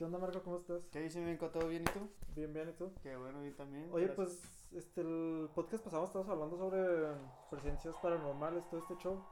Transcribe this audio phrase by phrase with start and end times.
[0.00, 0.42] ¿Qué onda, Marco?
[0.42, 0.82] ¿Cómo estás?
[0.90, 1.50] ¿Qué dice, Mico?
[1.50, 2.08] ¿Todo bien y tú?
[2.34, 2.90] Bien, bien, ¿y tú?
[3.02, 3.86] Qué bueno, yo también.
[3.92, 4.16] Oye, Gracias.
[4.16, 7.12] pues, este, el podcast pasado estábamos hablando sobre
[7.50, 9.22] presencias paranormales, todo este show.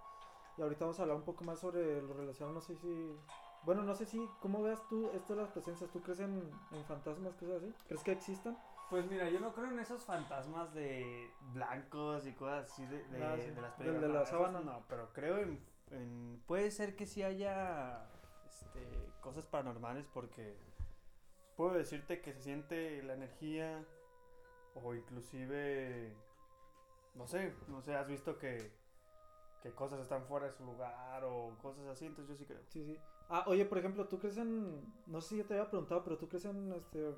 [0.58, 3.16] Y ahorita vamos a hablar un poco más sobre lo relacionado, no sé si...
[3.62, 5.90] Bueno, no sé si, ¿cómo veas tú esto de las presencias?
[5.90, 6.38] ¿Tú crees en,
[6.71, 7.72] en fantasmas, cosas así?
[7.87, 8.58] ¿Crees que existan?
[8.90, 13.24] Pues mira, yo no creo en esos fantasmas de blancos y cosas así de, de,
[13.24, 13.50] Ah, sí.
[13.53, 14.03] de las películas.
[14.03, 14.60] de la no, esos sábana.
[14.60, 18.06] No, pero creo en, en- Puede ser que sí haya
[18.62, 20.56] este, cosas paranormales porque
[21.57, 23.85] puedo decirte que se siente la energía
[24.75, 26.15] o inclusive...
[27.15, 28.71] No sé, no sé, has visto que,
[29.63, 32.63] que cosas están fuera de su lugar o cosas así, entonces yo sí creo.
[32.69, 32.99] Sí, sí.
[33.29, 34.85] Ah, oye, por ejemplo, ¿tú crees en...
[35.07, 37.15] No sé si ya te había preguntado, pero ¿tú crees en, este...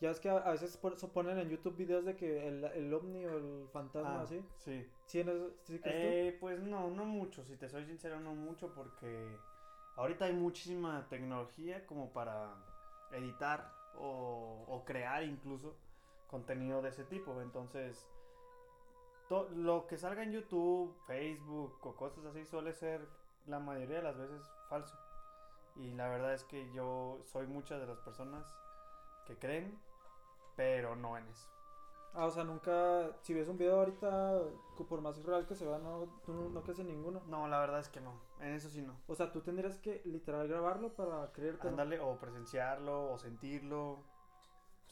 [0.00, 2.92] Ya es que a, a veces por ponen en YouTube videos de que el, el
[2.92, 4.44] ovni o el fantasma, Ah, así.
[4.58, 4.86] Sí.
[5.06, 8.34] ¿Sí, en eso, ¿sí crees Eh, pues no, no mucho, si te soy sincero, no
[8.34, 9.36] mucho porque
[9.96, 12.54] ahorita hay muchísima tecnología como para
[13.12, 15.74] editar o, crear incluso
[16.28, 17.40] contenido de ese tipo.
[17.42, 18.08] Entonces,
[19.28, 23.06] to- lo que salga en YouTube, Facebook o cosas así suele ser
[23.46, 24.96] la mayoría de las veces falso.
[25.76, 28.46] Y la verdad es que yo soy muchas de las personas
[29.26, 29.78] que creen,
[30.56, 31.48] pero no en eso.
[32.14, 33.10] Ah, o sea, nunca...
[33.22, 34.40] Si ves un video ahorita,
[34.88, 37.22] por más irreal que se vea, no, tú no, no crees en ninguno.
[37.26, 39.00] No, la verdad es que no, en eso sí no.
[39.08, 41.66] O sea, tú tendrías que literal grabarlo para creerte.
[41.66, 44.04] Ándale, o presenciarlo, o sentirlo.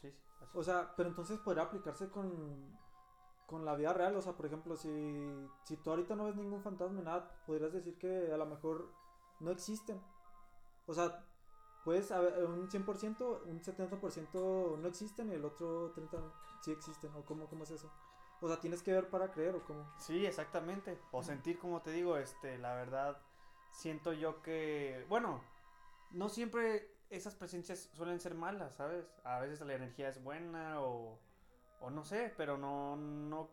[0.01, 0.19] Sí, sí.
[0.43, 0.59] así.
[0.59, 2.77] O sea, pero entonces podría aplicarse con,
[3.47, 4.17] con la vida real.
[4.17, 7.73] O sea, por ejemplo, si, si tú ahorita no ves ningún fantasma ni nada, podrías
[7.73, 8.89] decir que a lo mejor
[9.39, 10.01] no existen.
[10.87, 11.25] O sea,
[11.85, 16.21] puedes haber un 100%, un 70% no existen y el otro 30%
[16.63, 17.15] sí existen.
[17.15, 17.91] ¿O cómo, cómo es eso?
[18.41, 19.87] O sea, tienes que ver para creer o cómo.
[19.99, 20.99] Sí, exactamente.
[21.13, 23.21] O sentir, como te digo, este, la verdad,
[23.71, 25.41] siento yo que, bueno,
[26.11, 29.05] no siempre esas presencias suelen ser malas, ¿sabes?
[29.23, 31.19] A veces la energía es buena o,
[31.81, 33.49] o no sé, pero no, no,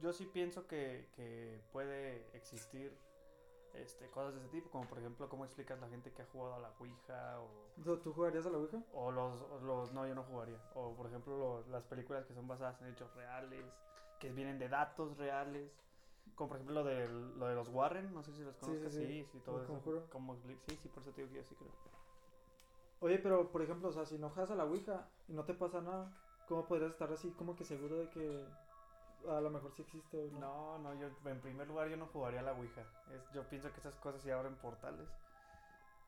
[0.00, 2.96] yo sí pienso que, que puede existir
[3.74, 6.54] este, cosas de ese tipo, como por ejemplo, cómo explicas la gente que ha jugado
[6.54, 7.72] a la Ouija o...
[8.02, 8.82] ¿Tú jugarías a la Ouija?
[8.92, 10.58] O los, o los- no, yo no jugaría.
[10.74, 13.64] O por ejemplo, lo- las películas que son basadas en hechos reales,
[14.20, 15.72] que vienen de datos reales.
[16.36, 18.92] Como por ejemplo lo de, lo de los Warren, no sé si los conozcas.
[18.92, 19.28] sí, Sí, sí.
[19.32, 20.08] sí, todo eso.
[20.10, 21.70] Como, sí, sí, por eso te digo que yo sí creo.
[23.00, 25.54] Oye, pero por ejemplo, o sea, si no juegas a la Ouija y no te
[25.54, 26.12] pasa nada,
[26.48, 28.46] ¿cómo podrías estar así como que seguro de que
[29.28, 30.40] a lo mejor sí existe o no?
[30.40, 32.82] No, no, yo en primer lugar yo no jugaría a la Ouija.
[33.14, 35.08] Es, yo pienso que esas cosas sí abren portales.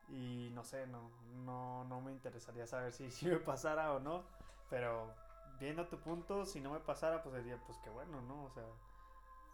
[0.09, 1.09] Y no sé, no,
[1.45, 4.23] no, no me interesaría saber si, si me pasara o no.
[4.69, 5.13] Pero
[5.59, 8.45] viendo tu punto, si no me pasara, pues diría, pues qué bueno, ¿no?
[8.45, 8.63] O sea,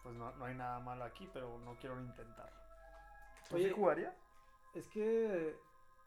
[0.03, 2.51] pues no, no hay nada malo aquí, pero no quiero intentar.
[3.49, 4.15] ¿Tú Oye, jugaría?
[4.73, 5.55] Es que.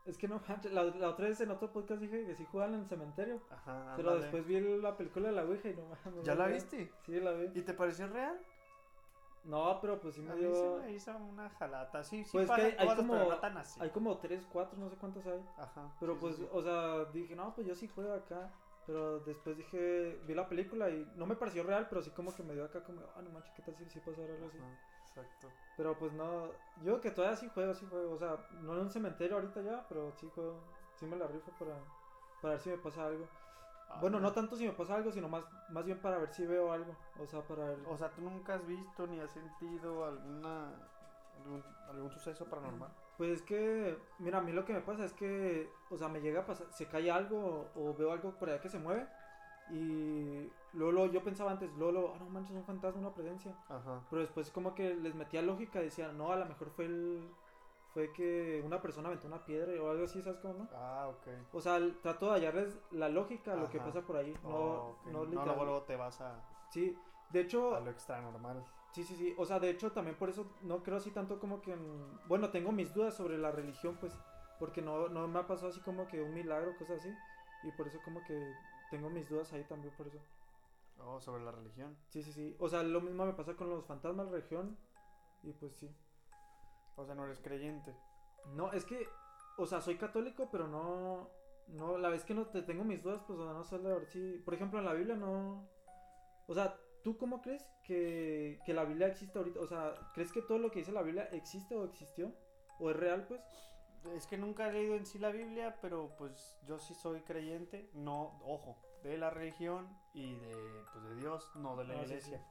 [0.04, 0.72] Es que no manches.
[0.72, 3.40] La, la otra vez en otro podcast dije que sí jugaban en el cementerio.
[3.50, 4.20] Ajá, Pero ándale.
[4.22, 6.24] después vi la película de la Ouija y no mames.
[6.24, 6.92] ¿Ya la viste?
[7.06, 7.50] Sí, la vi.
[7.58, 8.38] ¿Y te pareció real?
[9.44, 10.54] No, pero pues sí me dio.
[10.54, 12.02] se me hizo una jalata.
[12.04, 13.80] Sí, sí, Pues pasan que hay cosas, como- pero no tan así.
[13.82, 15.42] Hay como 3, 4, no sé cuántos hay.
[15.58, 15.94] Ajá.
[16.00, 16.48] Pero sí, pues, sí, sí.
[16.52, 18.50] o sea, dije, no, pues yo sí juego acá.
[18.86, 22.42] Pero después dije, vi la película y no me pareció real, pero sí como que
[22.42, 24.58] me dio acá como, ah, no manches, ¿qué tal si sí pasara algo así?
[24.58, 24.78] Ajá,
[25.16, 25.48] exacto.
[25.76, 26.50] Pero pues no,
[26.82, 28.14] yo que todavía sí juego, sí juego.
[28.14, 30.60] O sea, no en un cementerio ahorita ya, pero sí juego,
[30.94, 31.74] sí me la rifo para,
[32.40, 33.26] para ver si me pasa algo.
[33.88, 36.46] Ah, Bueno, no tanto si me pasa algo, sino más, más bien para ver si
[36.46, 36.96] veo algo.
[37.18, 37.78] O sea, para ver.
[37.86, 40.72] O sea, ¿tú nunca has visto ni has sentido alguna
[41.36, 42.90] algún, algún suceso paranormal?
[43.16, 46.20] Pues es que, mira, a mí lo que me pasa es que, o sea, me
[46.20, 49.06] llega a pasar, se cae algo o veo algo por allá que se mueve.
[49.70, 53.54] Y luego yo pensaba antes, luego, ah, no manches, un fantasma, una presencia.
[53.68, 54.02] Ajá.
[54.10, 57.30] Pero después como que les metía lógica y decía, no, a lo mejor fue el...
[57.92, 60.68] Fue que una persona aventó una piedra o algo así, ¿sabes cómo no?
[60.74, 61.28] Ah, ok.
[61.52, 64.34] O sea, trato de hallarles la lógica a lo que pasa por ahí.
[64.42, 65.06] No, Oh, ok.
[65.06, 65.46] no no, literal.
[65.46, 66.98] luego, luego te vas a, Sí,
[67.30, 68.64] de a hecho, lo extra normal.
[68.90, 69.32] sí, sí, sí.
[69.38, 72.18] O sea, de hecho también por eso no creo así tanto como que en...
[72.26, 74.12] Bueno, tengo mis dudas sobre la religión, pues.
[74.58, 77.14] Porque no, no me ha pasado así como que un milagro, cosas así.
[77.64, 78.54] Y por eso como que
[78.90, 80.18] tengo mis dudas ahí también por eso.
[80.98, 81.96] Oh, sobre la religión.
[82.08, 82.56] Sí, sí, sí.
[82.58, 84.76] O sea, lo mismo me pasa con los fantasmas región.
[85.42, 85.90] Y pues sí.
[86.96, 87.94] O sea, no eres creyente.
[88.54, 89.08] No, es que,
[89.56, 91.30] o sea, soy católico, pero no,
[91.68, 94.40] no, la vez que no te tengo mis dudas, pues no sé, la verdad, sí,
[94.44, 95.66] por ejemplo, en la Biblia no,
[96.46, 99.60] o sea, ¿tú cómo crees que, que la Biblia existe ahorita?
[99.60, 102.32] O sea, ¿crees que todo lo que dice la Biblia existe o existió?
[102.78, 103.40] ¿O es real, pues?
[104.12, 107.88] Es que nunca he leído en sí la Biblia, pero pues yo sí soy creyente,
[107.94, 112.04] no, ojo, de la religión y de, pues, de Dios, no de la Ah, sí,
[112.12, 112.44] iglesia.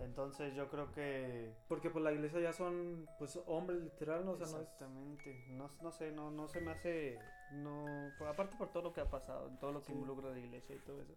[0.00, 1.52] Entonces yo creo que...
[1.68, 4.32] Porque pues la iglesia ya son, pues, hombres literal, ¿no?
[4.32, 4.62] O sea, no es...
[4.62, 5.44] Exactamente.
[5.48, 7.18] No, no sé, no, no se me hace
[7.52, 7.84] no,
[8.28, 9.92] aparte por todo lo que ha pasado, todo lo que Sí.
[9.92, 11.14] involucra la iglesia y todo eso.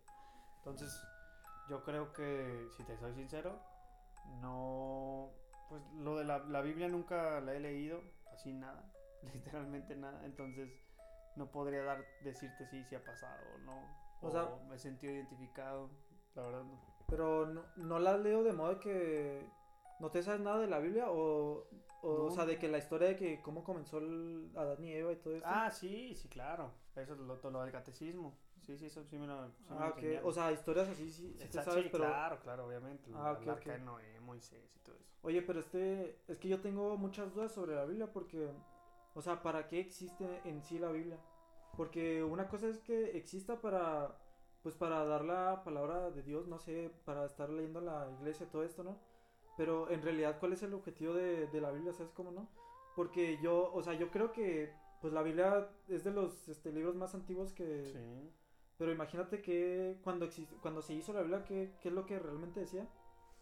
[0.58, 1.00] Entonces,
[1.70, 3.60] yo creo que, si te soy sincero,
[4.42, 5.30] no,
[5.70, 8.02] pues lo de la, la Biblia nunca la he leído,
[8.34, 8.92] así nada,
[9.34, 10.70] literalmente nada, entonces
[11.36, 13.82] no podría dar, decirte si se ha pasado o no,
[14.22, 15.90] O o, sea- me he sentido identificado,
[16.36, 16.80] la verdad no.
[17.08, 19.46] Pero no, no la leo de modo que
[20.00, 21.68] no te sabes nada de la Biblia o,
[22.02, 22.32] o, o No.
[22.32, 25.36] sea, de que la historia de que cómo comenzó el Adán y Eva y todo
[25.36, 25.48] esto.
[25.50, 29.18] Ah, sí, sí, claro, eso es lo, todo lo del catecismo, sí, sí, eso sí
[29.18, 30.26] me lo, sí me lo Ah, ok.
[30.26, 33.12] O sea, historias así sí, sí te sabes, sí, pero claro, claro, obviamente.
[33.14, 33.78] Ah, ok, el arca ok.
[33.78, 35.12] de Noé, Moisés y todo eso.
[35.24, 38.52] Oye, pero este, es que yo tengo muchas dudas sobre la Biblia porque,
[39.16, 41.18] o sea, ¿para qué existe en sí la Biblia?
[41.78, 44.18] Porque una cosa es que exista para,
[44.64, 48.64] pues para dar la palabra de Dios, no sé, para estar leyendo la iglesia, todo
[48.64, 48.98] esto, ¿no?
[49.58, 51.94] Pero en realidad, ¿cuál es el objetivo de, de la Biblia?
[51.94, 52.50] ¿Sabes cómo no?
[52.96, 56.96] Porque yo, o sea, yo creo que, pues la Biblia es de los este, libros
[56.96, 57.86] más antiguos que...
[57.86, 58.32] Sí.
[58.78, 62.18] Pero imagínate que cuando, exist- cuando se hizo la Biblia, ¿qué, qué es lo que
[62.20, 62.88] realmente decía?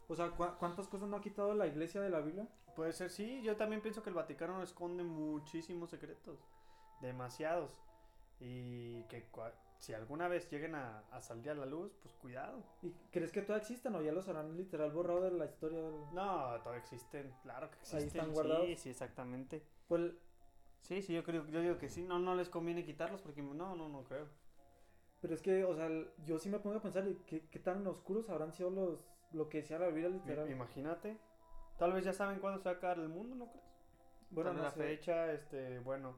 [0.08, 2.48] O sea, ¿cu- ¿cuántas cosas no ha quitado la iglesia de la Biblia?
[2.76, 3.42] Puede ser, sí.
[3.44, 6.40] Yo también pienso que el Vaticano esconde muchísimos secretos.
[7.02, 7.72] Demasiados.
[8.40, 9.28] Y que
[9.80, 12.64] si alguna vez lleguen a, a salir a la luz, pues cuidado.
[12.82, 15.80] ¿Y crees que todavía existen o ya los harán literal borrado de la historia?
[15.80, 17.34] del- No, todavía existen.
[17.44, 18.08] Claro que existen.
[18.08, 18.66] están guardados.
[18.68, 19.64] Sí, sí, exactamente.
[19.88, 20.14] Pues,
[20.82, 22.02] Sí, sí, yo creo, yo digo que sí.
[22.04, 24.28] No, no les conviene quitarlos porque no, no, no creo.
[25.22, 25.90] pero es que, o sea,
[26.26, 29.50] yo sí me pongo a pensar, ¿y ¿qué, qué tan oscuros habrán sido los lo
[29.50, 30.50] que decía la Biblia literal?
[30.50, 31.18] Imagínate.
[31.80, 33.66] Tal vez ya saben cuándo se va a acabar el mundo, ¿no crees?
[34.32, 34.82] Bueno, no la sé.
[34.84, 36.16] fecha, este, bueno,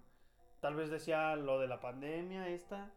[0.59, 2.91] tal vez decía lo de la pandemia esta,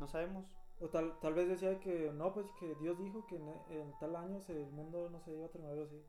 [0.00, 0.44] no sabemos.
[0.80, 4.14] O tal, tal vez decía que, no, pues que Dios dijo que en, en tal
[4.16, 6.00] año se- el mundo no se iba a terminar así.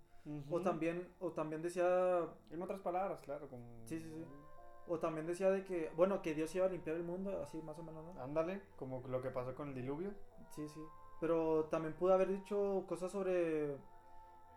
[0.52, 3.64] O también, o también decía, En otras palabras, claro, como...
[3.86, 4.26] Sí, sí, sí.
[4.88, 7.80] o también decía de que, bueno, que Dios iba a limpiar el mundo, así más
[7.80, 8.22] o menos, ¿no?
[8.22, 10.12] Ándale, como lo que pasó con el diluvio.
[10.52, 10.82] Sí, sí.
[11.20, 13.78] Pero también pudo haber dicho cosas sobre.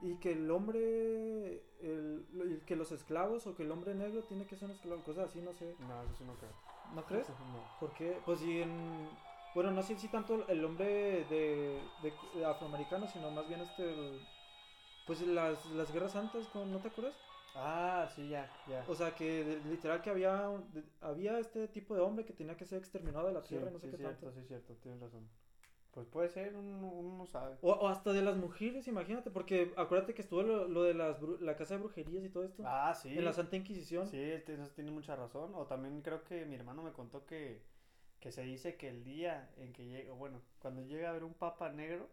[0.02, 1.62] Y que el hombre.
[1.80, 5.02] El, que los esclavos o que el hombre negro tiene que ser un esclavo.
[5.02, 5.76] Cosas así, no sé.
[5.88, 6.50] No, eso sí no creo.
[6.94, 7.28] ¿No crees?
[7.52, 7.60] No.
[7.80, 8.20] ¿Por qué?
[8.24, 9.08] Pues si en.
[9.54, 13.84] Bueno, no sé si tanto el hombre de, de- de afroamericano, sino más bien este.
[13.84, 14.20] el-
[15.06, 17.16] pues las, las guerras santas, ¿cómo- ¿no te acuerdas?
[17.54, 18.84] Ah, sí, ya, ya.
[18.88, 20.50] O sea, que de- literal que había,
[21.00, 23.86] había este tipo de hombre que tenía que ser exterminado de la tierra, no sé
[23.86, 24.40] sí, qué cierto, tanto.
[24.40, 25.28] sí, cierto, tienes razón.
[25.92, 27.58] Pues puede ser, uno, uno no sabe.
[27.60, 31.20] O, o hasta de las mujeres, imagínate, porque acuérdate que estuvo lo, lo de las
[31.20, 32.62] bru- la casa de brujerías y todo esto.
[32.66, 33.10] Ah, sí.
[33.16, 34.06] En la Santa Inquisición.
[34.06, 35.52] Sí, eso tiene mucha razón.
[35.54, 37.60] O también creo que mi hermano me contó que,
[38.20, 41.34] que se dice que el día en que llega, bueno, cuando llega a haber un
[41.34, 42.08] papa negro,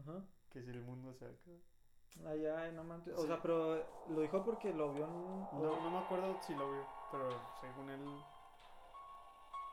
[0.00, 0.24] Ajá.
[0.50, 2.32] que si el mundo se acaba.
[2.32, 3.14] Ay, ay, no manches.
[3.14, 3.26] O Sí.
[3.28, 3.76] sea, pero
[4.08, 5.12] lo dijo porque lo vio en.
[5.62, 7.28] No, no me acuerdo si lo vio, pero
[7.60, 8.00] según él,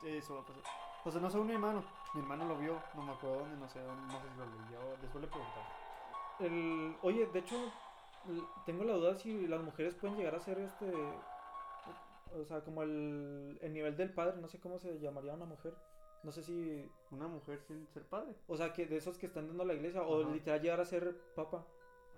[0.03, 0.63] eso va a pasar.
[1.03, 1.83] O sea, no según mi hermano,
[2.13, 4.45] mi hermano lo vio, no me acuerdo dónde, no sé dónde, no sé si lo
[4.45, 5.63] leyó, después le preguntar.
[6.39, 7.71] El, oye, de hecho,
[8.65, 10.91] tengo la duda si las mujeres pueden llegar a ser este.
[12.39, 15.73] O sea, como el, el nivel del padre, no sé cómo se llamaría una mujer.
[16.23, 16.87] No sé si.
[17.09, 18.35] Una mujer sin ser padre.
[18.47, 21.15] O sea, que de esos que están dando la iglesia, o literal llegar a ser
[21.35, 21.65] papa.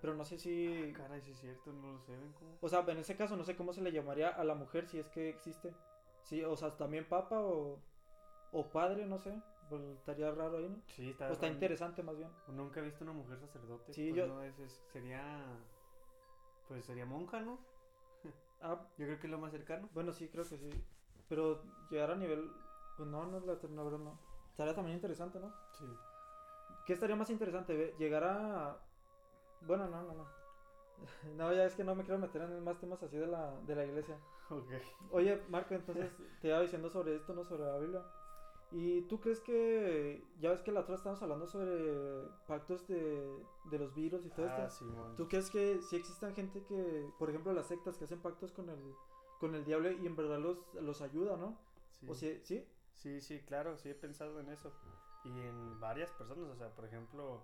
[0.00, 0.92] Pero no sé si.
[0.94, 2.58] Caray, sí es cierto, no lo sé, ven cómo.
[2.60, 4.98] O sea, en ese caso no sé cómo se le llamaría a la mujer si
[4.98, 5.74] es que existe.
[6.22, 7.78] Sí, o sea, también papa o,
[8.54, 9.40] o padre, no sé.
[9.68, 10.76] Pues estaría raro ahí, ¿no?
[10.88, 11.28] Sí, está.
[11.28, 11.54] O está raro.
[11.54, 12.30] interesante más bien.
[12.48, 13.92] Nunca he visto una mujer sacerdote.
[13.92, 15.44] Sí, pues yo- no, es- es- sería.
[16.68, 17.58] Pues sería monja, ¿no?
[18.60, 19.88] Ah, Yo creo que es lo más cercano.
[19.92, 20.70] bueno, sí, creo que sí.
[21.28, 22.50] Pero llegar a nivel...
[22.96, 24.18] Pues no, no, la, la verdad no.
[24.50, 25.52] Estaría también interesante, ¿no?
[25.72, 25.86] Sí.
[26.86, 27.94] ¿Qué estaría más interesante?
[27.98, 28.78] Llegar a...
[29.62, 30.26] Bueno, no, no, no.
[31.36, 33.74] No, ya es que no me quiero meter en más temas así de la, de
[33.74, 34.18] la iglesia.
[34.50, 34.68] Ok.
[35.10, 36.12] Oye, Marco, entonces
[36.42, 37.44] te iba diciendo sobre esto, ¿no?
[37.44, 38.04] Sobre la Biblia.
[38.76, 43.78] ¿Y tú crees que, ya ves que la otra estábamos hablando sobre pactos de, de
[43.78, 44.70] los virus y todo Ah, esto?
[44.84, 45.14] Simón.
[45.16, 48.68] ¿Tú crees que si existan gente que, por ejemplo, las sectas que hacen pactos con
[48.68, 48.94] el,
[49.38, 51.56] con el diablo y en verdad los, los ayuda, ¿no?
[51.92, 52.06] Sí.
[52.10, 52.66] O si, ¿sí?
[52.94, 54.72] Sí, sí, claro, sí he pensado en eso.
[55.24, 57.42] Y en varias personas, o sea, por ejemplo,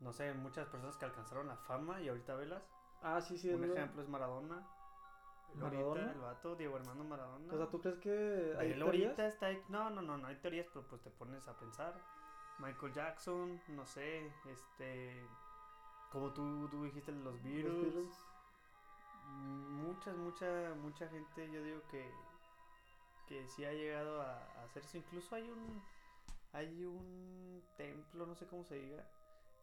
[0.00, 2.62] no sé, muchas personas que alcanzaron la fama y ahorita velas.
[3.02, 3.50] Ah, sí, sí.
[3.50, 3.76] Un verdad.
[3.76, 4.66] ejemplo es Maradona.
[5.54, 6.00] ¿Maradona?
[6.02, 7.52] Ahorita, el vato, Diego Armando Maradona.
[7.52, 10.36] O sea, ¿tú crees que hay Él ahorita está ahí- No, no, no, no hay
[10.36, 11.94] teorías, pero pues te pones a pensar.
[12.58, 15.26] Michael Jackson, no sé, este.
[16.10, 17.82] Como tú, tú dijiste, los Los virus.
[17.82, 18.24] Beatles.
[19.28, 22.10] Mucha, mucha, gente, yo digo que.
[23.26, 24.96] Que sí ha llegado a, a hacer eso.
[24.98, 25.82] Incluso hay un.
[26.52, 29.04] Hay un templo, no sé cómo se diga.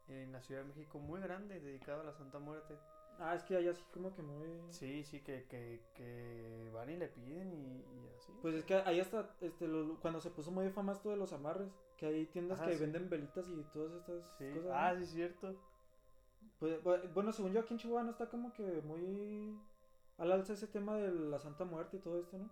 [0.08, 2.78] En la Ciudad de México muy grande dedicado a la Santa Muerte.
[3.18, 4.48] Ah, es que hay así como que muy...
[4.70, 8.32] Sí, sí, que, que, que van y le piden y, y así.
[8.42, 11.32] Pues es que ahí hasta, este, lo- cuando se puso muy famoso esto de los
[11.32, 12.80] amarres, que hay tiendas Ajá, que sí.
[12.82, 14.50] venden velitas y todas estas Sí.
[14.56, 14.70] cosas.
[14.74, 14.98] Ah, ¿no?
[14.98, 15.54] sí, es cierto.
[16.58, 19.58] Pues, bu- bueno, según yo aquí en Chihuahua no está como que muy
[20.18, 22.50] al alza ese tema de la Santa Muerte y todo esto, ¿no?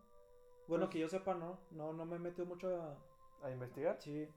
[0.69, 2.97] Bueno, Pues- que yo sepa, no, no, no me he metido mucho a...
[3.47, 4.01] ¿A investigar?
[4.01, 4.29] Sí.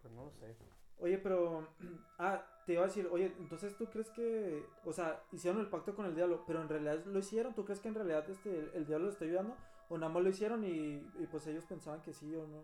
[0.00, 0.56] Pues no lo sé.
[1.00, 1.68] Oye, pero...
[2.22, 4.62] Ah, te iba a decir, oye, entonces tú crees que...
[4.84, 7.54] O sea, hicieron el pacto con el diablo, pero en realidad lo hicieron.
[7.54, 9.56] ¿Tú crees que en realidad este, el, el diablo lo está ayudando?
[9.88, 12.62] ¿O nada más lo hicieron y, y pues ellos pensaban que sí o no?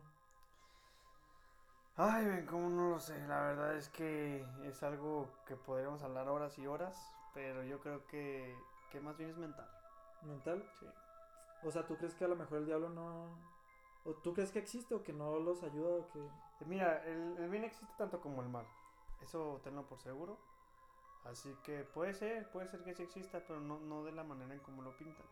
[1.98, 3.18] Ay, ven, cómo no lo sé.
[3.26, 6.94] La verdad es que es algo que podríamos hablar horas y horas,
[7.32, 8.54] pero yo creo que,
[8.92, 9.66] que más bien es mental.
[10.22, 10.62] ¿Mental?
[10.78, 10.86] Sí.
[11.64, 13.28] O sea, ¿tú crees que a lo mejor el diablo no...
[14.04, 16.20] ¿O tú crees que existe o que no los ayuda o que...
[16.64, 18.66] Mira, el, el bien existe tanto como el mal.
[19.20, 20.38] Eso tenlo por seguro.
[21.24, 24.54] Así que puede ser, puede ser que sí exista, pero no, no de la manera
[24.54, 25.26] en como lo pintan.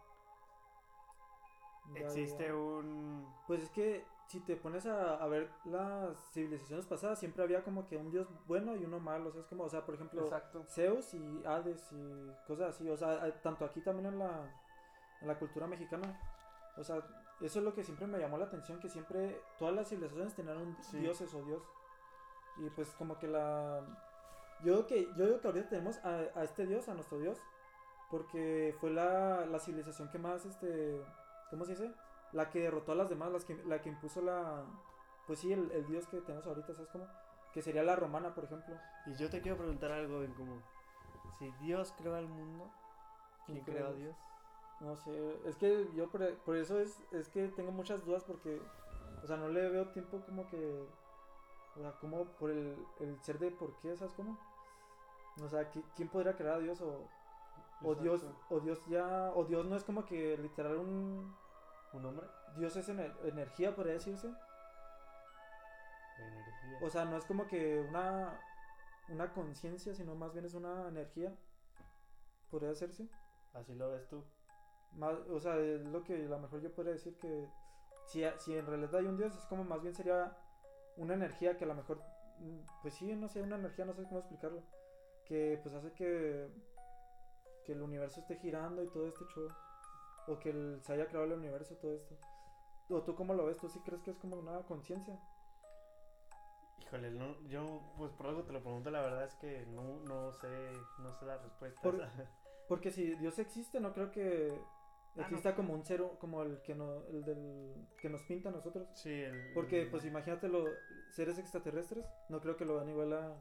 [1.85, 2.55] ya, Existe ya?
[2.55, 3.27] un...
[3.47, 7.87] Pues es que si te pones a, a ver las civilizaciones pasadas, siempre había como
[7.87, 9.29] que un dios bueno y uno malo.
[9.29, 10.65] O sea, es como, o sea, por ejemplo, Exacto.
[10.69, 12.89] Zeus y Hades y cosas así.
[12.91, 14.53] O sea, tanto aquí también en la,
[15.21, 16.19] en la cultura mexicana.
[16.77, 17.03] O sea,
[17.41, 20.59] eso es lo que siempre me llamó la atención, que siempre todas las civilizaciones tenían
[20.59, 20.99] un Sí.
[20.99, 21.63] dioses o dios.
[22.59, 23.81] Y pues como que la...
[24.63, 27.39] Yo digo que, yo digo que ahorita tenemos a, a este dios, a nuestro dios,
[28.11, 31.03] porque fue la, la civilización que más, este,
[31.51, 31.93] ¿cómo se dice?
[32.33, 34.65] La que derrotó a las demás, las que, la que impuso la...
[35.27, 37.07] Pues sí, el, el dios que tenemos ahorita, ¿sabes cómo?
[37.53, 38.77] Que sería la romana, por ejemplo.
[39.07, 40.63] Y yo te quiero preguntar algo en como...
[41.39, 42.71] Si Dios creó al mundo,
[43.47, 43.93] ¿quién ¿Quién creó a?
[43.93, 44.17] Dios?
[44.81, 48.61] No sé, es que yo por, por eso es, es que tengo muchas dudas porque,
[49.23, 50.87] o sea, no le veo tiempo como que,
[51.77, 54.39] o sea, como por el, el ser de por qué, ¿sabes cómo?
[55.43, 57.09] O sea, ¿qui- ¿quién podría crear a Dios o,
[57.83, 61.35] o Dios, o Dios ya, o Dios no es como que literal un,
[61.93, 62.27] ¿Un hombre?
[62.57, 64.29] Dios es ener- energía, podría decirse?
[66.19, 66.79] Energía.
[66.83, 68.41] O sea, no es como que una,
[69.09, 71.35] una conciencia, sino más bien es una energía,
[72.51, 73.09] podría decirse.
[73.53, 74.25] Así lo ves tú.
[74.97, 77.49] Más, o sea, es lo que a lo mejor yo podría decir que
[78.07, 80.37] si, si en realidad hay un Dios, es como más bien sería
[80.97, 82.01] una energía que a lo mejor,
[82.39, 84.63] mm, pues sí, no sé, una energía, no sé cómo explicarlo,
[85.27, 86.49] que pues hace que,
[87.65, 89.49] que el universo esté girando y todo este show,
[90.29, 92.17] o que el- se haya creado el universo, todo esto.
[92.91, 93.57] ¿O tú cómo lo ves?
[93.59, 95.19] ¿Tú sí crees que es como una conciencia?
[96.79, 100.33] Híjole, no, yo pues por algo te lo pregunto, la verdad es que no, no
[100.33, 100.49] sé,
[100.99, 101.81] no sé la respuesta.
[101.83, 102.01] Por-.
[102.69, 104.59] Porque si Dios existe, no creo que
[105.15, 105.23] no.
[105.23, 108.89] exista como un ser, como el que, no, el del, que nos pinta a nosotros.
[108.95, 109.53] Sí, el...
[109.55, 110.69] Porque, el- pues imagínate los
[111.11, 113.37] seres extraterrestres, no creo que lo vean igual a,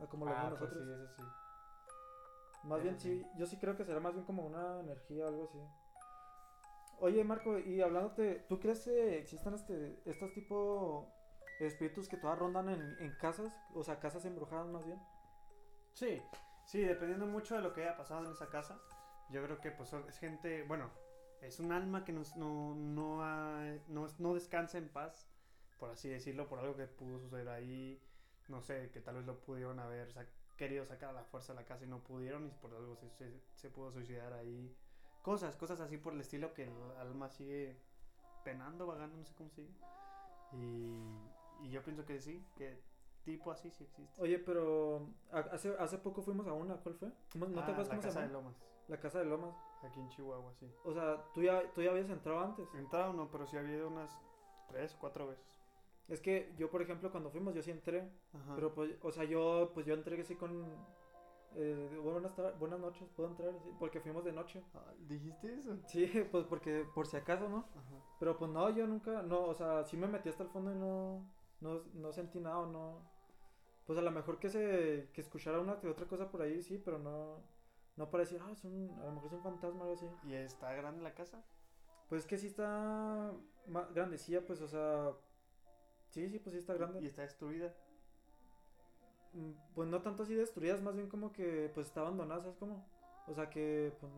[0.00, 0.86] a como lo ah, vemos pues nosotros.
[0.86, 1.22] sí, eso sí.
[2.64, 3.20] más eso bien, sí.
[3.22, 5.58] sí, yo sí creo que será más bien como una energía o algo así.
[7.00, 11.12] Oye, Marco, y hablándote, ¿tú crees que existan este, estos tipo
[11.58, 13.52] de espíritus que todas rondan en, en casas?
[13.74, 15.00] O sea, casas embrujadas más bien.
[15.94, 16.22] Sí,
[16.64, 18.80] sí, dependiendo mucho de lo que haya pasado en esa casa,
[19.32, 20.90] yo creo que pues es gente, bueno,
[21.40, 23.24] es un alma que nos- no, no,
[23.88, 25.28] no, no descansa en paz,
[25.78, 28.00] por así decirlo, por algo que pudo suceder ahí,
[28.48, 31.60] no sé, que tal vez lo pudieron haber sa- querido sacar a la fuerza de
[31.60, 34.76] la casa y no pudieron y por algo se, se, se pudo suicidar ahí.
[35.22, 37.76] Cosas, cosas así por el estilo que el alma sigue
[38.44, 39.70] penando, vagando, no sé cómo sigue.
[40.52, 42.78] Y, y yo pienso que sí, que
[43.24, 44.20] tipo así sí existe.
[44.20, 47.10] Oye, pero hace, hace poco fuimos a una, ¿cuál fue?
[47.32, 48.26] ¿Cómo- ¿No te Ah, acuerdas la cómo se casa llama?
[48.28, 48.56] de Lomas,
[48.88, 49.54] La casa de Lomas.
[49.82, 50.70] aquí en Chihuahua, sí.
[50.84, 52.68] O sea, ¿tú ya, tú ya habías entrado antes.
[52.74, 54.10] Entrado no, pero sí había ido unas
[54.68, 55.56] tres, cuatro veces.
[56.08, 58.10] Es que yo, por ejemplo, cuando fuimos, yo sí entré.
[58.32, 58.54] Ajá.
[58.54, 60.66] Pero pues, o sea, yo pues yo entré así con
[61.54, 64.62] eh, buenas, buenas noches, puedo entrar, Sí, porque fuimos de noche.
[64.74, 65.76] Ah, ¿Dijiste eso?
[65.86, 67.58] Sí, pues porque por si acaso, ¿no?
[67.76, 68.04] Ajá.
[68.18, 70.76] Pero pues no, yo nunca, no, o sea, sí me metí hasta el fondo y
[70.76, 71.24] no,
[71.60, 73.11] no, no sentí nada, o no.
[73.86, 76.78] Pues a lo mejor que se, que escuchara una que otra cosa por ahí, sí,
[76.78, 77.42] pero no,
[77.96, 80.06] no para decir, ah, es un, a lo mejor es un fantasma o algo así.
[80.24, 81.42] ¿Y está grande la casa?
[82.08, 83.32] Pues que sí está
[83.66, 85.12] más grandecilla, pues, o sea,
[86.10, 87.00] sí, sí, pues sí está grande.
[87.00, 87.74] ¿Y está destruida?
[89.32, 92.86] Mm, Pues no tanto así destruidas, más bien como que pues está abandonada, ¿sabes cómo?
[93.26, 94.12] O sea que pues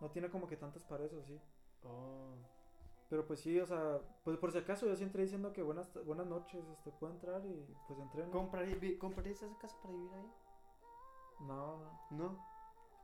[0.00, 1.40] no tiene como que tantas paredes o sí.
[1.84, 2.34] Oh.
[3.10, 5.92] Pero pues sí, o sea, pues por si acaso yo sí entré diciendo que buenas,
[6.06, 8.24] buenas noches, este, puedo entrar y pues entré.
[8.24, 8.32] ¿no?
[8.32, 10.32] ¿Comprarí- vi- ¿Comprarías esa casa para vivir ahí?
[11.40, 11.78] No,
[12.10, 12.38] no.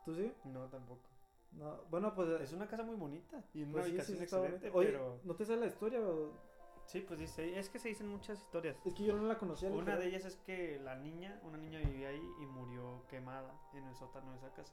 [0.04, 0.32] ¿Tú sí?
[0.44, 1.08] no tampoco.
[1.52, 1.82] No.
[1.90, 2.28] Bueno, pues...
[2.40, 4.78] Es una casa muy bonita y una pues sí, sí, ubicación sí excelente, bonito.
[4.78, 5.20] Oye, pero...
[5.24, 6.00] ¿no te sabes la historia?
[6.00, 6.32] o-
[6.86, 8.76] Sí, pues dice, es que se dicen muchas historias.
[8.84, 9.68] Es que yo no la conocía.
[9.70, 9.98] Una literal.
[10.00, 13.96] de ellas es que la niña, una niña vivía ahí y murió quemada en el
[13.96, 14.72] sótano de esa casa,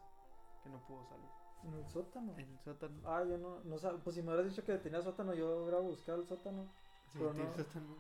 [0.61, 1.27] que no pudo salir.
[1.63, 2.33] En el sótano.
[2.37, 3.01] En el sótano.
[3.05, 5.79] Ah, yo no, no sab- Pues si me hubieras dicho que tenía sótano, yo hubiera
[5.79, 6.69] buscado el sótano.
[7.11, 7.53] Sí, pero no.
[7.55, 7.95] sótano.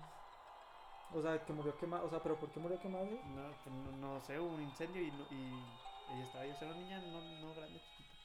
[1.11, 2.05] O sea, que murió quemado.
[2.05, 3.19] O sea, pero ¿por qué murió quemado?
[3.25, 5.63] No, pues no, no sé, hubo un incendio y, no- y
[6.09, 8.15] ella estaba ahí, o sea, una niña no, no grande, chiquita.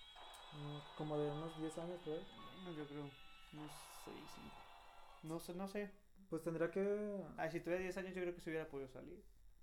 [0.53, 2.27] Mm, Como de unos 10 años, ahí.
[2.65, 3.11] No, yo creo,
[3.53, 3.73] unos
[4.05, 4.63] 6, 5.
[5.23, 5.91] No sé, no sé.
[6.29, 7.25] Pues tendría que.
[7.37, 9.23] Ah, si tuviera 10 años yo creo que se hubiera podido salir.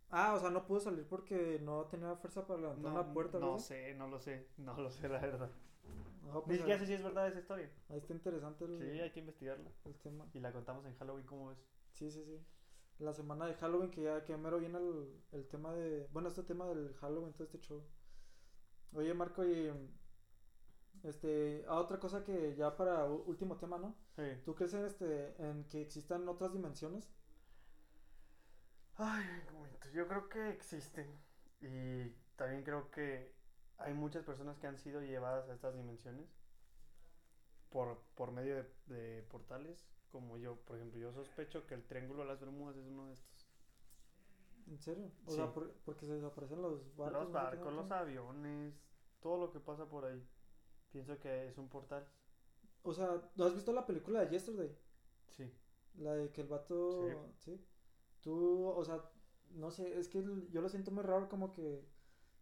[0.10, 3.40] Ah, o sea, no pudo salir porque no tenía fuerza para levantar No, una puerta,
[3.40, 5.52] no sé, no lo sé, no lo sé, la verdad.
[6.26, 7.70] No, Ni pues, siquiera ahí, sé si es verdad esa historia.
[7.90, 9.72] ahí está interesante el, Sí, hay que investigarla.
[9.86, 10.26] el tema.
[10.34, 11.58] Y la contamos en Halloween, ¿cómo ves?
[11.94, 12.46] Sí, sí, sí.
[13.00, 16.08] La semana de Halloween, que ya que mero viene el, el tema de.
[16.12, 17.84] Bueno, este tema del Halloween, todo este show.
[18.94, 19.72] Oye, Marco, y.
[21.04, 21.64] Este.
[21.68, 23.96] A otra cosa que ya para último tema, ¿no?
[24.16, 24.24] Sí.
[24.44, 27.10] ¿Tú crees en, este, en que existan otras dimensiones?
[28.98, 31.08] Ay, comento, yo creo que existen.
[31.62, 33.35] Y también creo que
[33.78, 36.28] hay muchas personas que han sido llevadas a estas dimensiones
[37.70, 38.66] por, por medio de,
[38.96, 39.86] de portales.
[40.12, 43.14] Como yo, por ejemplo, yo sospecho que el Triángulo de las Bermudas es uno de
[43.14, 43.48] estos.
[44.68, 45.12] ¿En serio?
[45.26, 45.36] O Sí.
[45.36, 47.24] sea, por- porque se desaparecen los barcos.
[47.24, 48.74] los barcos, los aviones,
[49.20, 50.26] todo lo que pasa por ahí.
[50.92, 52.08] Pienso que es un portal.
[52.84, 54.76] O sea, ¿no has visto la película de Yesterday?
[55.28, 55.52] Sí.
[55.96, 57.34] La de que el vato.
[57.40, 57.62] Sí.
[58.22, 59.04] Tú, o sea,
[59.52, 61.86] no sé, es que yo lo siento muy raro, como que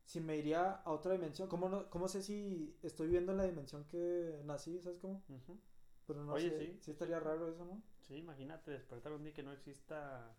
[0.06, 1.48] si me iría a otra dimensión.
[1.48, 4.80] ¿Cómo, no, cómo sé si estoy viviendo en la dimensión que nací?
[4.82, 5.24] ¿Sabes cómo?
[5.30, 5.60] Ujú.
[6.06, 6.58] Pero no Oye, sé.
[6.60, 6.78] sí.
[6.82, 7.82] Sí estaría raro eso, ¿no?
[8.02, 10.36] Sí, imagínate despertar un día que no exista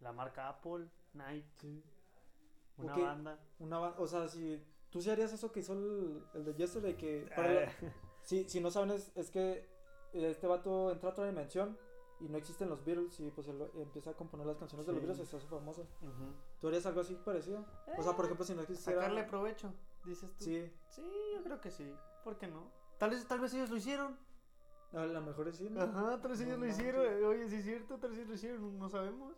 [0.00, 1.82] la marca Apple, Nike, Sí.
[2.78, 3.38] una banda.
[3.58, 7.28] Una, o sea, si tú sí harías eso que hizo el, el de Yesterday, que
[7.34, 7.72] para
[8.22, 9.68] si, si no saben es, es que
[10.12, 11.76] este vato entra a otra dimensión
[12.20, 15.02] y no existen los Beatles y pues él empieza a componer las canciones de los.
[15.02, 15.82] Beatles y se hace famoso.
[16.00, 16.32] ujú.
[16.60, 17.64] ¿Tú harías algo así parecido?
[17.96, 19.00] O sea, por ejemplo, si no existiera...
[19.00, 19.72] Sacarle provecho,
[20.04, 20.44] dices tú.
[20.44, 21.02] Sí, Sí,
[21.34, 21.94] yo creo que sí.
[22.22, 22.70] ¿Por qué no?
[22.98, 24.18] Tal vez, tal vez ellos lo hicieron.
[24.92, 25.80] a lo mejor sí, ¿no?
[25.80, 27.24] Ajá, tal vez No ellos lo hicieron.
[27.24, 29.34] Oye, sí es cierto, tal vez ellos lo hicieron, no sabemos.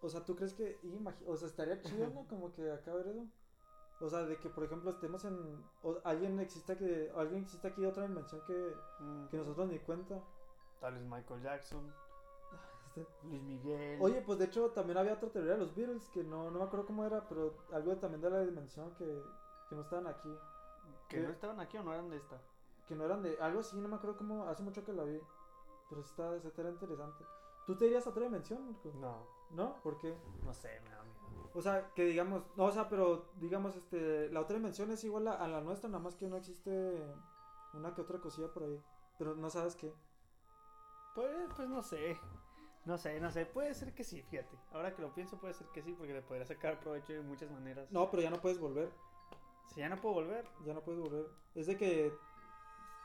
[0.00, 0.80] O sea, ¿tú crees que...
[1.26, 2.26] O sea, estaría chido, ¿no?
[2.26, 3.26] Como que acá ver eso.
[4.00, 5.62] O sea, de que, por ejemplo, estemos en...
[5.82, 7.12] o alguien exista que...
[7.16, 8.72] Alguien exista aquí de otra dimensión que,
[9.30, 10.22] que nosotros ni cuenta.
[10.80, 11.92] Tal vez Michael Jackson,
[13.00, 13.98] Este, Luis Miguel.
[14.00, 16.64] Oye, pues de hecho también había otra teoría de los Beatles que no, no me
[16.64, 19.22] acuerdo cómo era, pero algo también de la dimensión que,
[19.68, 20.30] que no estaban aquí.
[21.08, 22.40] ¿Que no estaban aquí o no eran de esta?
[22.86, 23.38] Que no eran de.
[23.40, 24.44] Algo así, no me acuerdo cómo.
[24.46, 25.20] Hace mucho que la vi.
[25.88, 27.24] Pero sí está, está interesante.
[27.66, 28.76] ¿Tú te irías a otra dimensión?
[29.00, 29.74] No, ¿No?
[29.82, 30.14] ¿Por qué?
[30.44, 31.50] no sé, me da miedo.
[31.54, 32.42] O sea, que digamos.
[32.56, 34.28] No, o sea, pero digamos, este.
[34.30, 37.02] La otra dimensión es igual a, a la nuestra, nada más que no existe
[37.74, 38.82] una que otra cosilla por ahí.
[39.18, 39.94] Pero no sabes qué.
[41.14, 42.18] Pues, pues no sé.
[42.88, 43.44] No sé, no sé.
[43.44, 44.56] Puede ser que sí, fíjate.
[44.72, 47.50] Ahora que lo pienso, puede ser que sí, porque le podría sacar provecho de muchas
[47.50, 47.90] maneras.
[47.92, 48.90] No, pero ya no puedes volver.
[49.66, 51.26] Si ya no puedo volver, Ya no puedes volver.
[51.54, 52.18] Es de que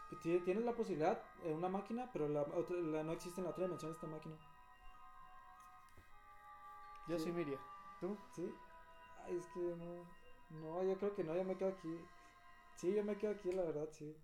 [0.10, 3.46] que ti- tienes la posibilidad en una máquina, pero la, otra- la- no existe en
[3.46, 4.36] la otra dimensión esta máquina.
[7.08, 7.32] yo sí, Sí.
[7.34, 7.60] me iría.
[8.00, 8.18] ¿Tú?
[8.32, 8.56] ¿Sí?
[9.26, 10.06] Ay, es que no.
[10.62, 12.00] No, yo creo que no, yo me quedo aquí.
[12.76, 14.16] Sí, yo me quedo aquí, la verdad, sí.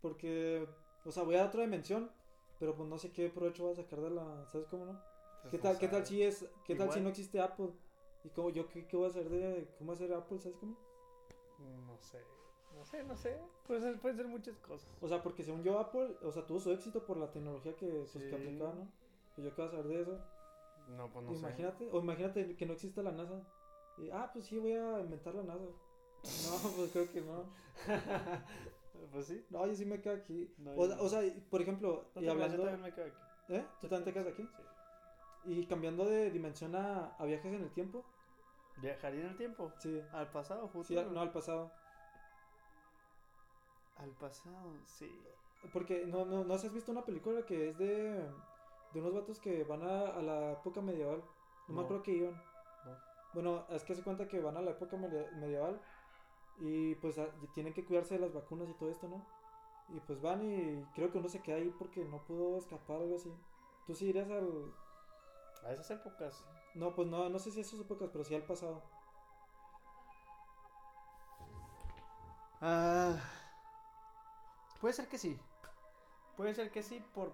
[0.00, 0.68] Porque,
[1.04, 2.08] o sea, voy a otra dimensión,
[2.58, 4.46] pero pues no sé qué provecho voy a sacar de la.
[4.46, 5.00] ¿Sabes cómo no?
[5.42, 7.70] Pues ¿Qué no tal, qué tal si es, qué tal si no existe Apple?
[8.24, 10.76] ¿Y cómo yo qué, qué voy a hacer de cómo hacer Apple, ¿sabes cómo?
[11.86, 12.18] No sé.
[12.74, 13.38] No sé, no sé.
[13.66, 14.88] Puede ser, pueden ser muchas cosas.
[15.00, 17.86] O sea, porque según yo Apple, o sea, tuvo su éxito por la tecnología que,
[17.86, 18.34] pues, que Sí.
[18.34, 18.88] aplicaba, ¿no?
[19.36, 20.18] Y yo qué voy a saber de eso.
[20.96, 23.42] No, pues no imagínate, o imagínate que no existe la NASA.
[23.98, 25.64] Y, ah, pues sí, voy a inventar la NASA.
[26.64, 27.44] No, pues creo que no.
[29.12, 29.44] pues sí.
[29.50, 30.52] No, yo sí me quedo aquí.
[30.58, 32.56] No, o, sea, por ejemplo, No y hablando.
[32.56, 33.16] yo también me quedo aquí.
[33.54, 33.64] ¿Eh?
[33.80, 34.42] ¿Tú también te quedas aquí?
[34.56, 34.62] Sí.
[35.52, 38.04] Y cambiando de dimensión a, a viajes en el tiempo.
[38.82, 39.72] ¿Viajaría en el tiempo?
[39.78, 40.00] Sí.
[40.12, 41.02] ¿Al pasado, futuro?
[41.02, 41.70] Sí, no al pasado.
[43.96, 45.10] Al pasado, sí.
[45.72, 48.12] Porque no, no, no has visto una película que es de,
[48.92, 51.22] de unos vatos que van a, a la época medieval.
[51.66, 52.34] No, me acuerdo que iban.
[52.34, 52.96] No.
[53.34, 55.80] Bueno, es que se cuenta que van a la época medieval
[56.60, 59.22] y pues a- y tienen que cuidarse de las vacunas y todo esto, ¿no?
[59.88, 63.02] Y pues van y creo que uno se queda ahí porque no pudo escapar o
[63.02, 63.32] algo así.
[63.86, 64.72] ¿Tú sí irías al...?
[65.66, 66.44] A esas épocas.
[66.74, 68.82] No, pues no, no sé si esas épocas, pero sí al pasado.
[72.60, 73.16] Ah,
[74.80, 75.38] puede ser que sí.
[76.36, 77.32] Puede ser que sí por,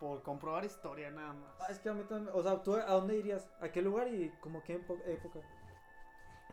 [0.00, 1.50] por comprobar historia nada más.
[1.60, 2.34] Ah, es que a mí también...
[2.34, 3.48] O sea, ¿tú a dónde irías?
[3.60, 5.40] ¿A qué lugar y como qué época?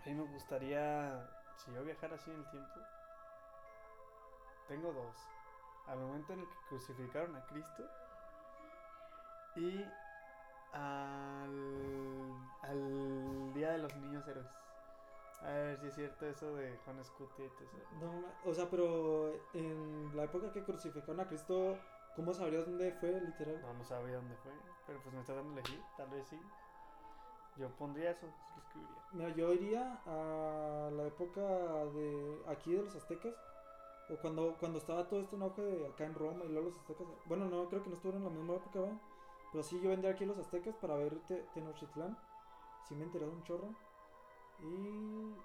[0.06, 2.80] A mí me gustaría, si yo viajara así en el tiempo,
[4.68, 5.16] tengo dos.
[5.88, 7.84] Al momento en el que crucificaron a Cristo
[9.56, 9.84] y
[10.72, 14.48] al, al Día de los Niños Héroes.
[15.42, 17.50] A ver si es cierto eso de Juan Escutia y.
[18.02, 21.78] No, o sea, pero en la época que crucificaron a Cristo,
[22.16, 23.62] ¿cómo sabría dónde fue, literal?
[23.62, 24.54] No, no sabía dónde fue,
[24.88, 26.39] pero pues me está dando elegir, tal vez sí.
[27.56, 29.02] Yo pondría eso, sí lo escribiría.
[29.12, 31.42] Mira, yo iría a la época
[31.94, 33.36] de aquí de los aztecas,
[34.10, 36.78] o cuando, cuando estaba todo esto en auge de acá en Roma y luego los
[36.78, 37.08] aztecas.
[37.26, 39.00] Bueno, no, creo que no estuvieron en la misma época, ¿va?
[39.52, 42.18] Pero sí, yo vendría aquí a los aztecas para ver Te- Tenochtitlán.
[42.84, 43.76] Sí me enteré de un chorro.
[44.60, 45.36] Y.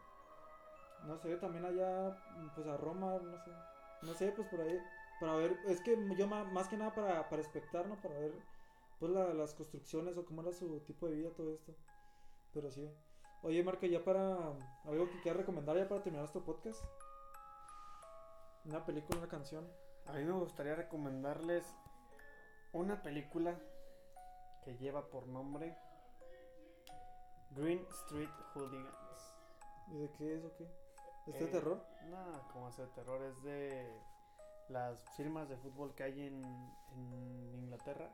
[1.02, 2.16] No sé, también allá,
[2.54, 3.52] pues a Roma, no sé.
[4.02, 4.84] No sé, pues por ahí.
[5.18, 8.00] Para ver, es que yo más que nada para, para espectar, ¿no?
[8.00, 8.32] Para ver,
[8.98, 11.74] pues la- las construcciones o cómo era su tipo de vida, todo esto.
[12.52, 12.90] Pero sí.
[13.42, 14.36] Oye, Marco, ya para
[14.84, 16.82] algo que quieras recomendar ya para terminar este podcast.
[18.64, 19.66] Una película, una canción.
[20.06, 21.64] A mí me gustaría recomendarles
[22.72, 23.58] una película
[24.64, 25.76] que lleva por nombre
[27.50, 29.34] Green Street Hooligans.
[29.88, 30.68] ¿Y de qué es o qué?
[31.26, 31.82] ¿Este Eh, terror?
[32.06, 34.02] No, como hace terror, es de
[34.68, 36.44] las firmas de fútbol que hay en,
[36.92, 38.10] en Inglaterra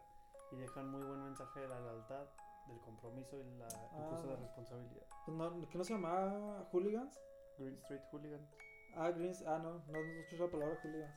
[0.53, 2.27] y dejan muy buen mensaje de la lealtad,
[2.66, 3.66] del compromiso y la,
[3.98, 4.37] incluso la Ah.
[4.40, 5.03] responsabilidad.
[5.27, 7.20] Pues no, ¿Qué no se llamaba Hooligans?
[7.59, 8.48] Green Street Hooligans.
[8.96, 9.42] Ah, Greens.
[9.46, 11.14] Ah, no, no, no escucho la palabra Hooligans.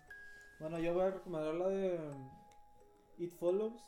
[0.60, 2.29] Bueno, yo voy a recomendar la de um,
[3.17, 3.83] It Follows.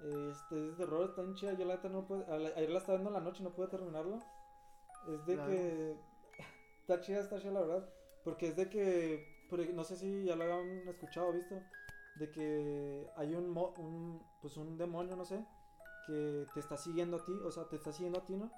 [0.00, 1.52] Este es de terror, está en chida.
[1.54, 2.20] Yo la no puedo.
[2.38, 4.18] la- Ayer la estaba viendo en la noche y no pude terminarla.
[5.08, 5.96] Es de La que.
[6.80, 7.88] está chida, está chida la verdad.
[8.24, 9.24] Porque es de que.
[9.74, 11.60] no sé si ya lo habían escuchado o visto.
[12.16, 14.22] De que hay un, mo- un.
[14.40, 15.44] Pues un demonio, no sé.
[16.06, 17.32] Que te está siguiendo a ti.
[17.44, 18.50] O sea, te está siguiendo a ti, ¿no?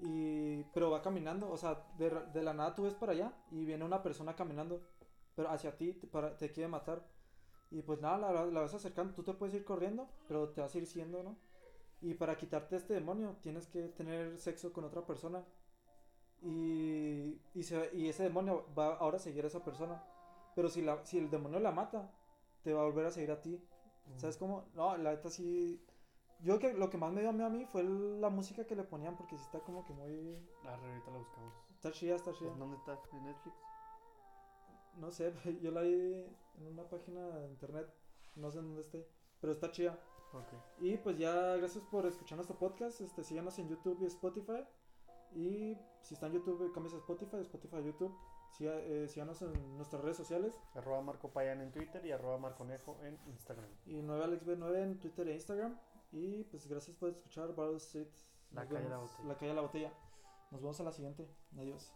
[0.00, 3.64] Y, pero va caminando, o sea, de, de la nada tú ves para allá y
[3.64, 4.80] viene una persona caminando,
[5.34, 7.04] pero hacia ti te, para, te quiere matar.
[7.70, 10.74] Y pues nada, la, la vas acercando, tú te puedes ir corriendo, pero te vas
[10.74, 11.36] a ir siendo, ¿no?
[12.02, 15.44] Y para quitarte este demonio tienes que tener sexo con otra persona.
[16.42, 20.02] Y, y, se- y ese demonio va ahora a seguir a esa persona.
[20.54, 22.10] Pero si, la, si el demonio la mata,
[22.62, 23.60] te va a volver a seguir a ti.
[24.16, 24.66] ¿Sabes cómo?
[24.74, 25.84] No, la neta sí.
[26.40, 28.84] Yo que lo que más me dio miedo a mí fue la música que le
[28.84, 30.38] ponían porque sí está como que muy...
[30.64, 31.52] Ah, ahorita la buscamos.
[31.74, 32.52] Está chida, está chida.
[32.52, 32.98] ¿En ¿Dónde está?
[33.12, 33.56] ¿En Netflix?
[34.96, 35.92] No sé, yo la vi
[36.58, 37.86] en una página de internet,
[38.36, 39.08] no sé en dónde esté,
[39.40, 39.98] pero está chida.
[40.32, 40.52] Ok.
[40.80, 44.64] Y pues ya, gracias por escuchar nuestro podcast, este, síganos en YouTube y Spotify.
[45.34, 48.14] Y si está en YouTube, cambies a Spotify, Spotify a YouTube.
[48.50, 50.58] Siga- eh, síganos en nuestras redes sociales.
[50.74, 53.68] Arroba Marco Payan en Twitter y arroba Marconejo en Instagram.
[53.86, 55.78] Y 9AlexB9 en Twitter e Instagram.
[56.12, 58.08] Y pues gracias por escuchar Battle Street.
[58.52, 59.24] La calle de la botella.
[59.28, 59.92] La calle de la botella.
[60.50, 61.28] Nos vemos a la siguiente.
[61.56, 61.92] Adiós.